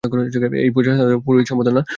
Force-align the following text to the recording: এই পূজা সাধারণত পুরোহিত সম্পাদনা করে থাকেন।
এই 0.03 0.71
পূজা 0.71 0.91
সাধারণত 0.97 1.21
পুরোহিত 1.25 1.47
সম্পাদনা 1.47 1.73
করে 1.73 1.81
থাকেন। 1.81 1.89